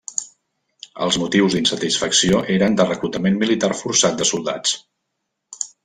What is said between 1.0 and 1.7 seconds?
Els motius